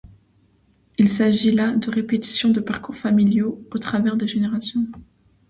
[0.97, 4.87] Il s'agit là de répétitions de parcours familiaux au travers des générations.